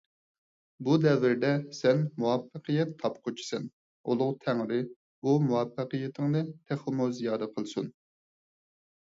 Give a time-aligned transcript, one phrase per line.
[0.85, 3.67] بۇ دەۋردە سەن مۇۋەپپەقىيەت تاپقۇچىسەن.
[4.09, 4.81] ئۇلۇغ تەڭرى
[5.29, 7.95] بۇ مۇۋەپپەقىيىتىڭنى تېخىمۇ زىيادە قىلسۇن.